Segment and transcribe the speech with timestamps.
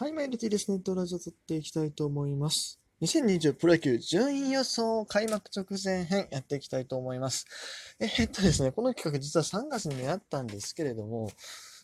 [0.00, 0.78] はい、マイルティですね。
[0.78, 2.80] ドラジオ撮っていきたいと思います。
[3.02, 7.44] 2020プロ野球順位予想開幕直前編やっていきたいと思います。
[8.00, 11.30] えー、っとですね、この企画実は3月にやったんですけれども、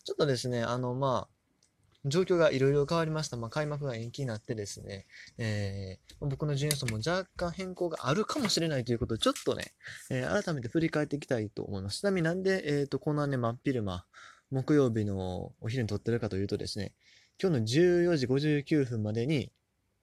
[0.05, 3.37] ちょっとですね、あの、まあ、状況がいろいろ変わりました。
[3.37, 5.05] まあ、開幕が延期になってですね、
[5.37, 9.75] えー、僕の順位予想も若干変更があるかもしれないということで、ちょっとね、
[10.09, 11.99] えー、改めて振り返っていきたいと思います。
[12.01, 14.07] ちなみになんで、えっ、と、こんなね、真っ昼間、
[14.51, 16.95] 木曜日のお昼に撮ってるかというとですね、
[17.41, 19.51] 今日の14時59分までに、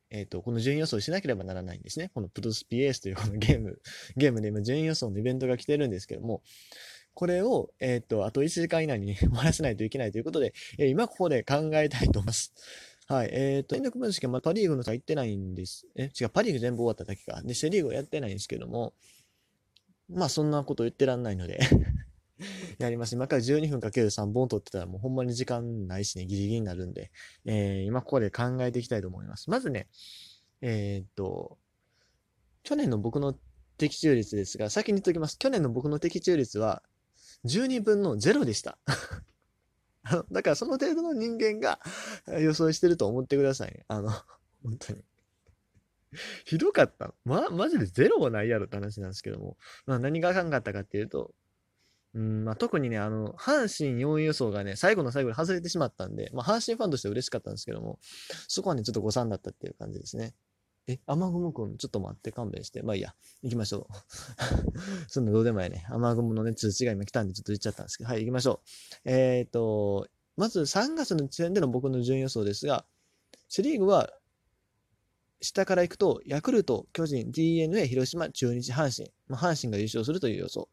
[0.10, 2.12] えっ、ー、と、この順位予想しなければならないんですね。
[2.14, 3.82] このプロスピエースというこのゲーム、
[4.16, 6.44] ゲームで今順位予想のイベントが来てるんですけども、
[7.16, 12.54] これを、えっ、ー、と、あと1時間以内に 終わらせないといけないということで、えー、今ここで考えたいと思います。
[13.08, 13.30] はい。
[13.34, 15.88] えっ、ー、と、連続分析は、まあ、パリーグの差行ってないんです。
[15.95, 17.42] え、違う、パリーグ全部終わっただけか。
[17.44, 18.94] で、セリーグはやってないんですけども、
[20.09, 21.59] まあ、そんなこと言ってらんないので
[22.80, 23.16] やります。
[23.16, 27.12] 今から12分かける3本取ってたらもうほんまに時間ないしね、ギリギリになるんで、
[27.46, 29.50] えー、今ここで考えていきたいと思います。
[29.50, 29.88] まずね、
[30.62, 31.58] えー、っと、
[32.64, 33.38] 去年の僕の
[33.78, 35.38] 的中率ですが、先に言っておきます。
[35.38, 36.84] 去年の僕の的中率は
[37.45, 38.78] 12分の0でした。
[40.32, 41.80] だからその程度の人間が
[42.28, 43.86] 予想してると思ってくださいね。
[43.88, 44.12] あの、
[44.64, 45.04] 本当に。
[46.45, 47.14] ひどかった。
[47.26, 49.58] ま、マジでゼロはないやろって話なんですけども。
[49.86, 51.34] まあ何があかんかったかっていうと、
[52.16, 58.00] うんまあ、特にね、あの、阪神4位予想がね、最後の最後で外れてしまったんで、まあ、阪神ファンとしては嬉しかったんですけども、
[58.47, 60.36] そこはね、ちょっと誤算だったっていう感じですね。
[60.88, 62.83] え、雨雲くん、ちょっと待って、勘弁して。
[62.83, 63.94] まあいいや、行きましょう。
[65.08, 65.86] そんなどうでもいいね。
[65.89, 68.61] 雨雲のね、通知が今来たんで、ちょっと言っちゃったんですけど、はい、行きましょ
[69.05, 69.09] う。
[69.09, 72.86] えっ、ー、と、まず3月の時点での僕の順予想ですが、
[73.48, 74.11] セリーグは、
[75.42, 79.14] 下から行くと、ヤクルト、巨人、DNA、広島、中日、阪神。
[79.27, 80.70] まあ、阪神が優勝するという予想。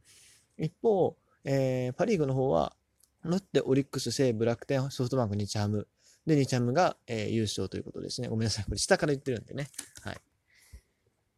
[0.58, 2.76] 一方、えー、パ・リーグの方は、
[3.22, 5.86] ロッテ、オリックス、西武、楽天、ソフトバンク、日ハム。
[6.26, 8.28] で、日ハムが、えー、優勝ということですね。
[8.28, 8.64] ごめんなさい。
[8.64, 9.68] これ下から言ってるんでね。
[10.02, 10.16] はい。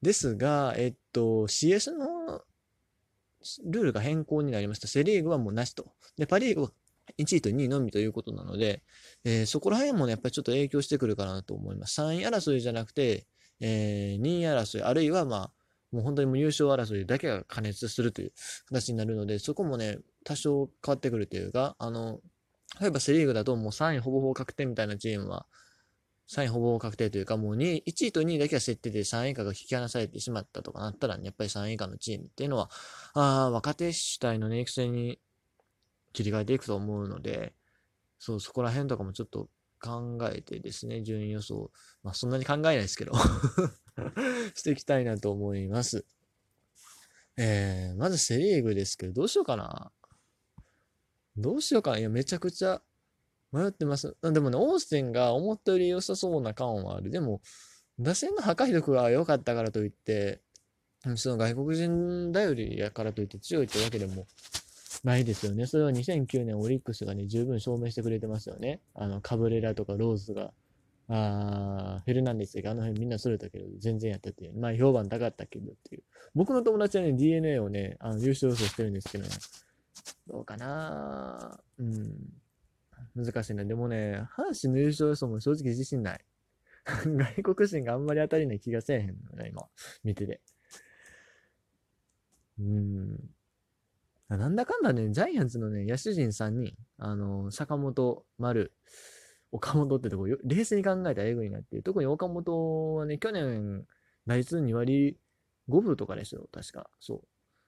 [0.03, 2.42] ですが、えっと、CS の
[3.65, 4.88] ルールが変更になりました。
[4.88, 5.93] セリーグはもうなしと。
[6.16, 6.72] で、パ・リーグは
[7.19, 8.82] 1位と2位のみということなので、
[9.25, 12.00] えー、そこら辺もね、やっぱりちょっと影響してくるかなと思います。
[12.00, 13.27] 3位争いじゃなくて、
[13.60, 15.50] えー、2位争い、あるいはまあ、
[15.92, 18.32] もう本当にもう優勝争いだけが加熱するという
[18.66, 22.20] 形になるので、そこもね、多少変わってくるというか、あの、
[22.80, 25.47] 例えばセリーグだともう3位ほぼほぼ確定みたいなチームは、
[26.28, 32.70] 3位ほぼほぼ確定というか、もう2位、1位と2位だけは設定で3位以下が引き離されてしまったとかなったら、ね、やっぱり3位以下のチームっていうのは、
[33.14, 35.20] ああ、若手主体のね、育成に
[36.12, 37.54] 切り替えていくと思うので、
[38.19, 39.48] そう、そこら辺とかもちょっと
[39.82, 41.70] 考えてですね、順位予想、
[42.03, 43.12] まあそんなに考えないですけど
[44.54, 46.06] していきたいなと思います。
[47.37, 49.91] えー、まずセリーグですけど、どうしようかな。
[51.37, 51.98] どうしようかな。
[51.98, 52.82] いや、めちゃくちゃ
[53.53, 54.16] 迷ってます。
[54.22, 57.10] でもね、オースティンが思ったより良さそうな感はある。
[57.10, 57.41] でも、
[57.98, 60.42] 打線の破壊力が良かったからといって、
[61.16, 64.26] その外国人頼りやからといって強いってわけでも
[65.05, 65.67] ないですよね。
[65.67, 68.81] それは2009年オリックスがね、十分証明してくれてますよね。
[68.95, 70.53] あの、カブレラとかローズが
[71.09, 76.03] あフェルナンデスがあの辺みんなそれたけど、全然やってて、まあ評判高かったけどっていう。
[76.35, 79.31] 僕の友達はね、DNA をね、あの優勝予想してるんですけどね、
[80.29, 82.13] どうかなうん。
[83.15, 83.65] 難しいな。
[83.65, 86.25] でもね、阪神の優勝予想も正直自信ない。
[87.05, 89.63] 外国人があんまり当たりない気がせえへんのね、今、
[90.05, 90.41] 見てて。
[92.59, 93.19] うん。
[94.37, 98.72] なんだかんだね、ジャイアンツのね、野手陣3人、あの、坂本、丸、
[99.50, 101.82] 岡本ってとこ、冷静に考えたらエグいなっていう。
[101.82, 103.87] 特に岡本はね、去年、
[104.26, 105.19] 打率2割
[105.69, 106.88] 5分とかですよ、確か。
[107.00, 107.21] そう。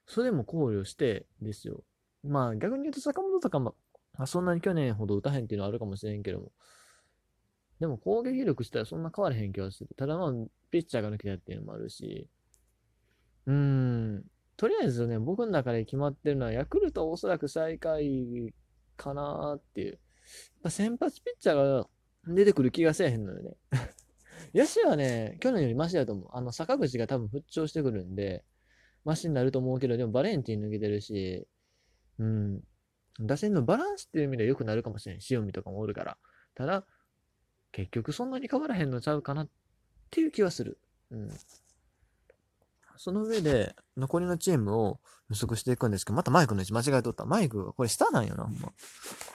[0.06, 1.84] それも考慮してですよ。
[2.22, 3.74] まあ逆に言うと坂本とかも、
[4.16, 6.52] あ、そんなに去年ほど打たへんっていうのはあるかもしれんけども。
[7.80, 9.90] でも攻撃力したらそんな変わらへん気がする。
[9.96, 10.32] ただまあ、
[10.70, 12.28] ピッチャーが抜けたっていうのもあるし。
[13.46, 13.83] うーん。
[14.64, 18.54] とりあえずね、僕の中で決まってるのは、ヤクルトはおそらく最下位
[18.96, 19.98] かなっていう。
[20.62, 21.86] ぱ先発ピッチャーが
[22.26, 23.56] 出てくる気がせえへんのよね。
[24.54, 26.28] 野手はね、去年よりマシだと思う。
[26.32, 28.42] あの、坂口が多分復調してくるんで、
[29.04, 31.46] マシになると思うけど、でもバレンティン抜けてるし、
[32.18, 32.62] うん。
[33.20, 35.18] 打線のバランスっていう意味では良くなるかもしれん。
[35.28, 36.16] 塩見とかもおるから。
[36.54, 36.86] ただ、
[37.70, 39.48] 結局そんなに変わらへんのちゃうかなっ
[40.10, 40.78] ていう気はする。
[41.10, 41.28] うん。
[42.96, 45.00] その上で、残りのチームを
[45.30, 47.24] 予測していくんですけど、またマイクの位置間違えとった。
[47.24, 48.72] マイクが、これ下なんよな、ほんま。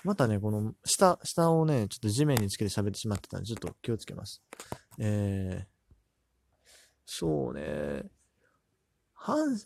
[0.04, 4.42] またね、この下、下をね、ちょっと地面につけて喋ってしまってたんで、ちょっと気をつけます。
[5.00, 5.80] えー、
[7.06, 8.10] そうね。
[9.14, 9.58] はん、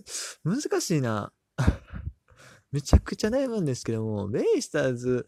[0.43, 1.31] 難しいな。
[2.71, 5.27] めちゃくちゃ悩むんですけども、ベイスターズ、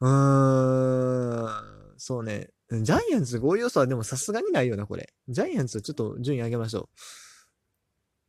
[0.00, 2.50] うーん、そうね。
[2.70, 5.12] ジャイアンツ5位予想はでもさすがにないよな、これ。
[5.28, 6.90] ジャイアンツちょっと順位上げましょ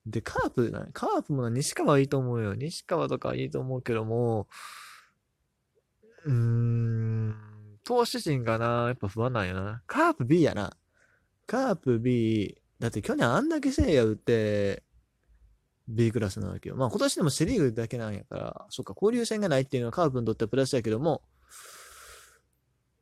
[0.08, 0.12] う。
[0.12, 2.56] で、カープな、カープもな、西川いいと思うよ。
[2.56, 4.48] 西川とかいいと思うけども、
[6.26, 7.36] うーん、
[7.84, 9.84] 投手陣がな、やっぱ不安なんやな。
[9.88, 10.76] カープ B やな。
[11.46, 14.84] カープ B、だって去年あんだけ聖夜打って、
[15.88, 16.76] B クラスなわけよ。
[16.76, 21.24] まあ今年でもセリーグだけなんやから、そっか、交流戦がないっていうのはカープにとってはプラスやけども、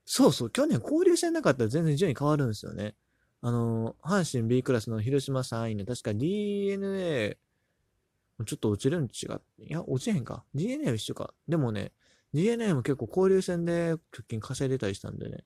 [0.09, 2.95] そうそう、去年交流戦なかったら全然順位変わるんですよね。
[3.41, 9.41] あの、阪神 B クラスの広島3位の、確か DNA、ちょっと落ちるん違う。
[9.59, 10.45] いや、落ちへんか。
[10.55, 11.33] DNA は一緒か。
[11.49, 11.91] でもね、
[12.33, 13.99] DNA も結構交流戦で貯
[14.29, 15.43] 金稼いでたりしたんでね、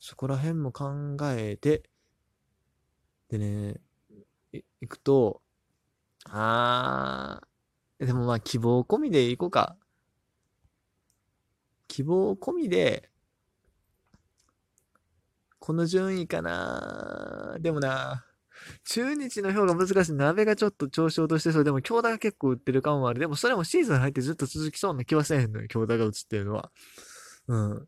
[0.00, 1.82] そこら辺も考えて、
[3.28, 3.80] でね、
[4.80, 5.42] 行くと、
[6.24, 9.76] あー、でもまあ希望込みで行こうか。
[11.88, 13.10] 希望込みで、
[15.64, 18.26] この順位かなでもな、
[18.84, 20.12] 中日の票が難しい。
[20.12, 21.64] 鍋がちょっと調子落としてそう。
[21.64, 23.18] でも、京田が結構売ってる感はある。
[23.18, 25.68] でも、それもシーズン入ってずっと続きそうな気はせへんのよ。
[25.68, 26.70] 京田が映ってるのは。
[27.48, 27.86] うん。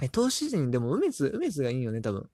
[0.00, 2.30] え、投手陣でも、梅津、梅津がいいよね、多分。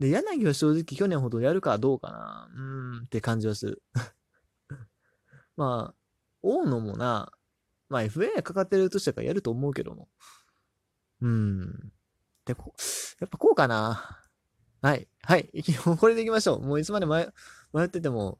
[0.00, 2.50] で、柳は正直去年ほどやるかどうかな。
[2.54, 3.82] うーん、って感じはする。
[5.56, 5.98] まあ、
[6.42, 7.32] 大野もな、
[7.88, 10.10] まあ FA かかってるとしたからやると思うけども。
[11.22, 11.92] うん。
[12.48, 12.72] で、こ
[13.20, 14.22] やっぱこうかな。
[14.80, 15.06] はい。
[15.22, 15.50] はい。
[16.00, 16.62] これでいきましょう。
[16.62, 17.28] もういつまで迷
[17.74, 18.38] 迷ってても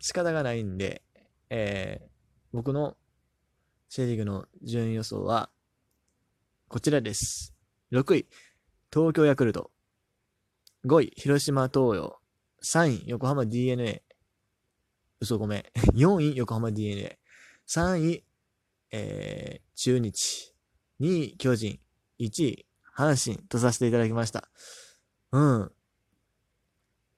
[0.00, 1.04] 仕方がないんで、
[1.48, 2.08] えー、
[2.52, 2.96] 僕の
[3.88, 5.48] シェリーグの順位予想は、
[6.66, 7.54] こちらです。
[7.92, 8.26] 6位、
[8.92, 9.70] 東京ヤクルト。
[10.86, 12.20] 5位、広島東洋。
[12.64, 14.02] 3位、横浜 DNA。
[15.20, 15.64] 嘘ごめん。
[15.94, 17.16] 4位、横浜 DNA。
[17.68, 18.24] 3位、
[18.90, 20.52] えー、中日。
[20.98, 21.80] 2位、巨人。
[22.18, 22.66] 1位、
[23.00, 24.48] 阪神とさせていただきました。
[25.32, 25.72] うん。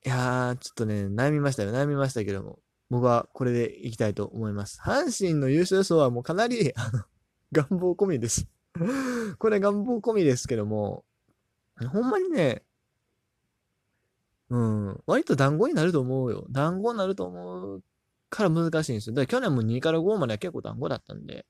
[0.05, 1.73] いやー、ちょっとね、悩みましたよ。
[1.73, 2.59] 悩みましたけども、
[2.91, 4.81] 僕はこれでいきたいと思います。
[4.81, 7.05] 阪神の優勝予想はもうかなり、あの、
[7.53, 8.47] 願望込みです。
[9.39, 11.05] これ願望込みですけども、
[11.91, 12.65] ほんまにね、
[14.51, 16.47] うん、割と団子になると思うよ。
[16.51, 17.83] 団子になると思う
[18.29, 19.15] から難しいんですよ。
[19.15, 21.47] だから去年も2から5までは結構団子だったんで。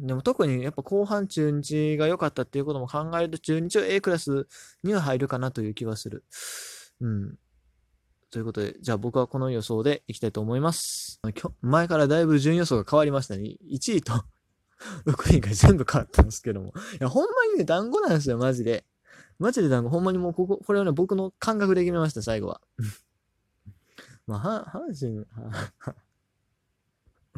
[0.00, 4.46] でも特にやっぱ後半中日が良かったっていうことも考えると中日は A クラス
[4.84, 6.24] には入るかなという気はする。
[7.00, 7.38] うん。
[8.30, 11.20] ということで、じゃあ僕はこの予想でいきたいと思います。
[11.62, 13.56] 前からだいぶ順予想が変わりましたね。
[13.70, 14.12] 1位と
[15.06, 16.68] 6位が全部変わったんですけども。
[16.68, 18.84] いや、ほんまにね、団子なんですよ、マジで。
[19.38, 22.60] マジで団子、ほんまにもうここ、これはね、僕の感覚で決めました、最後は。
[24.26, 25.24] まあ、阪神、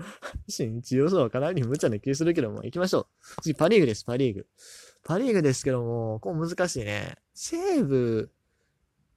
[0.48, 3.00] 阪神一予想はかなり無茶な気するけども、行きましょ
[3.38, 3.42] う。
[3.42, 4.46] 次、パリーグです、パリーグ。
[5.02, 7.16] パリーグですけども、こう難しいね。
[7.34, 8.30] 西武、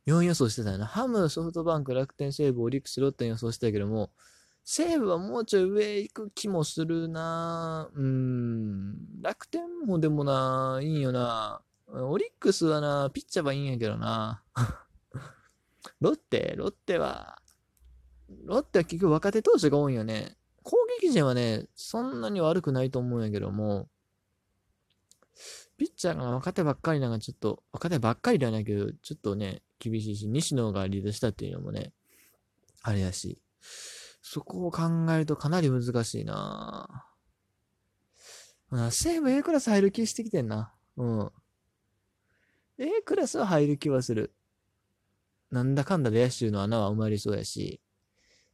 [0.06, 0.86] 4予想してたよな。
[0.86, 4.12] ハム、ソフトバンク、楽天、西武、オリックス、ロッテ予想してたけども、
[4.66, 9.22] 西武はもうちょい上行く気もするなうん。
[9.22, 11.62] 楽天もでもな、いいよな。
[11.88, 14.42] オリックスはな、ピッチャーはいいんやけどな。
[16.00, 17.42] ロッテ、ロッテは、
[18.46, 20.38] ロッテは結局若手投手が多いよね。
[21.12, 23.90] 陣はね、そんなに悪くないと思うんやけども、
[25.78, 31.92] ピッチャーが若手ばっかりなんかちょっと、若手ばっかりではないけど、ちょっとね、厳しいし、西野がリードしたっていうのもね、
[32.82, 33.42] あれやし、
[34.22, 34.82] そこを考
[35.12, 38.92] えるとかなり難しいなぁ。
[38.92, 40.74] 西武 A クラス入る気してきてんな。
[40.98, 41.32] うん。
[42.80, 44.34] A クラスは入る気はする。
[45.52, 47.80] なんだかんだで野手の穴は埋まりそうやし、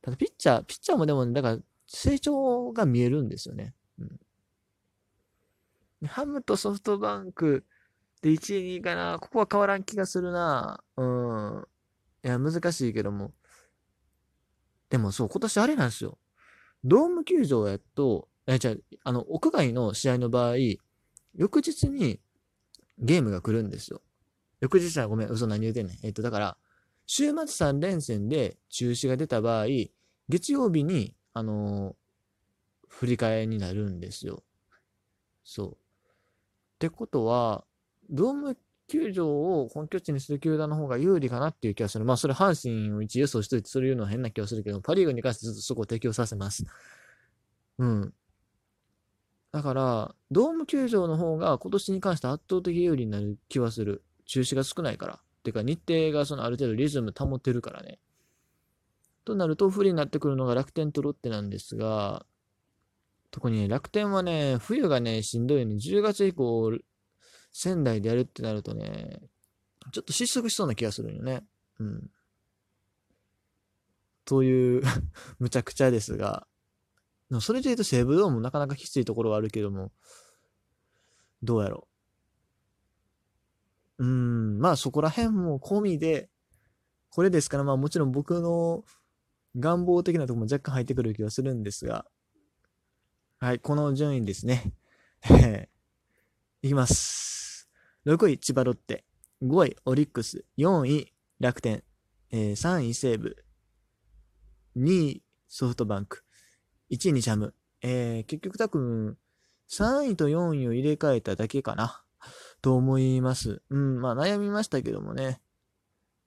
[0.01, 1.59] ただピッチャー、ピッチャーもでも、ね、だから
[1.91, 3.73] 成長が見えるんですよね。
[3.99, 4.19] うん、
[6.07, 7.65] ハムとソフトバンク
[8.21, 9.17] で1位、2位かな。
[9.19, 10.83] ここは変わらん気がするな。
[10.97, 11.67] うん。
[12.23, 13.33] いや、難しいけども。
[14.91, 16.19] でもそう、今年あれなんですよ。
[16.83, 20.57] ドーム球場やと、え、じゃあ、あの、屋外の試合の場合、
[21.33, 22.19] 翌日に
[22.99, 24.03] ゲームが来るんですよ。
[24.61, 25.97] 翌日はごめん、嘘何言うてんねん。
[26.03, 26.57] えっと、だから、
[27.07, 29.65] 週末3連戦で中止が出た場合、
[30.29, 31.95] 月曜日にあの、
[32.87, 34.43] 振り替えになるんですよ。
[35.43, 35.71] そう。
[35.71, 35.75] っ
[36.79, 37.65] てことは、
[38.09, 38.57] ドーム
[38.87, 39.29] 球場
[39.61, 42.05] を本拠地にする球団の方が有利かなっていう気がする。
[42.05, 46.65] まあ、それ阪神を一予想しといて、それ言うのは変な気がするけど、パリーグに関してずっとそこを提供させます。
[47.77, 48.13] うん。
[49.51, 54.03] だから、ドーム球場の方が今年に関して圧倒的有利になる気はする。
[54.25, 55.15] 中止が少ないから。
[55.15, 57.99] っていうか、日程がそのある程度リズム保ってるからね。
[59.25, 62.25] となると不利になってくるのが楽天とロッテなんですが、
[63.31, 65.75] 特に、楽天はね、冬がね、しんどいよね。
[65.75, 66.71] 10月以降、
[67.51, 69.21] 仙台でやるってなるとね、
[69.91, 71.43] ちょっと失速しそうな気がするよね。
[71.79, 72.09] うん。
[74.25, 74.83] という
[75.39, 76.47] むちゃくちゃですが、
[77.41, 79.91] それで言うと西武ドームもなかなかきついところはあるけども、
[81.43, 81.87] どうやろ
[83.99, 84.03] う。
[84.03, 86.29] うん、まあそこら辺も込みで、
[87.09, 88.83] これですから、まあもちろん僕の
[89.59, 92.05] 願望的なところも若干入ってくる気がするんですが、
[93.39, 94.73] はい、この順位ですね。
[96.61, 97.69] いきます。
[98.05, 99.05] 6位、千葉ロッテ。
[99.41, 100.45] 5位、オリックス。
[100.57, 101.83] 4位、楽天。
[102.31, 103.35] えー、3位、西武。
[104.75, 106.25] 2位、ソフトバンク。
[106.89, 107.53] 1位、にジャム。
[107.81, 109.17] えー、結局多分、
[109.69, 112.03] 3位と4位を入れ替えただけかな。
[112.61, 113.61] と思います。
[113.69, 115.41] うん、まあ悩みましたけどもね。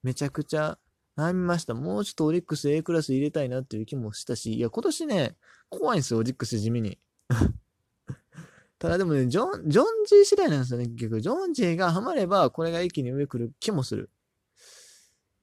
[0.01, 0.77] めちゃくちゃ
[1.17, 1.73] 悩みました。
[1.73, 5.35] もうちょっとオリックス A クラス入れたいなっていう気もしたし、いや、今年ね、
[5.69, 6.97] 怖いんですよ、オリックス地味に。
[8.79, 11.21] ただでもね、ジョン、ジョンジー次第なんですよね、結局。
[11.21, 14.09] ジョンジーがハマれば、これが一気に上来る気もする。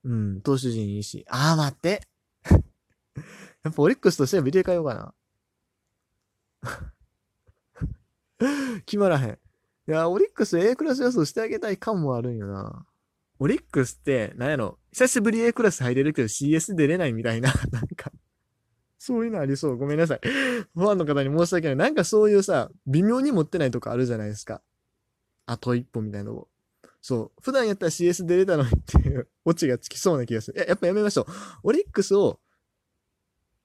[0.05, 1.25] うん、投手陣いいし。
[1.29, 2.03] あー、待って。
[3.63, 5.15] やっぱオリックスとしては入れ替えようかな。
[8.87, 9.39] 決まらへん。
[9.89, 12.87] いや、オリックス A クラス予想してあげたい感もあるんよな。
[13.41, 18.13] オリックスって、なんやろ、久しぶり A クラス入れるけど CS 出れないみたいな、 なんか、
[18.99, 19.77] そういうのありそう。
[19.79, 20.21] ごめんなさい。
[20.23, 21.77] ファンの方に申し訳ない。
[21.77, 24.61] なんかそういうさ、微妙に持ってないとこあるじゃないですか。
[25.47, 26.49] あと一歩みたいなのを。
[27.01, 27.43] そう。
[27.43, 30.61] 普段やったら CS 出れたのにっていう オチがつきそうな気がする。
[30.61, 31.27] や、やっぱやめましょう。
[31.63, 32.41] オリックスを、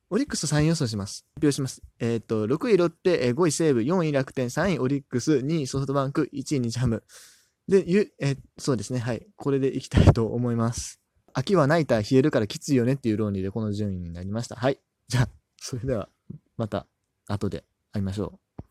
[0.10, 1.26] オリックス3予想します。
[1.36, 1.82] 発表します。
[2.00, 7.04] えっ、ー、と、6位ロッテ、5位西武、4位楽天、3位オリックス、2位ソフトバンク、1位日ハム。
[7.68, 9.00] で、ゆ、えそうですね。
[9.00, 9.26] はい。
[9.36, 11.02] これでいきたいと思います。
[11.34, 14.56] 秋はナイター冷えるからきついよねっていう論理でこの順位になりました。
[14.56, 14.80] はい。
[15.08, 16.10] じゃあ、それでは、
[16.58, 16.88] また
[17.28, 18.45] 後で会いましょう。